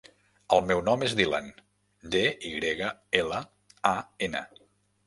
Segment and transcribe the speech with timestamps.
[0.55, 1.51] El meu nom és Dylan:
[2.17, 2.91] de, i grega,
[3.23, 3.47] ela,
[3.93, 3.95] a,
[4.31, 4.45] ena.